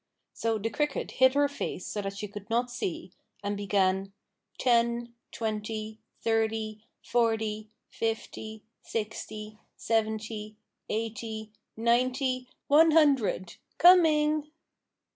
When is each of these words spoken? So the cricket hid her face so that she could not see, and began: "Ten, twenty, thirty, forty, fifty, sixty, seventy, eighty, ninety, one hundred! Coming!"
So 0.33 0.57
the 0.57 0.71
cricket 0.71 1.11
hid 1.11 1.35
her 1.35 1.47
face 1.47 1.85
so 1.85 2.01
that 2.01 2.17
she 2.17 2.27
could 2.27 2.49
not 2.49 2.71
see, 2.71 3.11
and 3.43 3.55
began: 3.55 4.11
"Ten, 4.57 5.13
twenty, 5.31 5.99
thirty, 6.23 6.81
forty, 7.03 7.69
fifty, 7.91 8.63
sixty, 8.81 9.59
seventy, 9.77 10.57
eighty, 10.89 11.51
ninety, 11.77 12.47
one 12.65 12.89
hundred! 12.89 13.57
Coming!" 13.77 14.49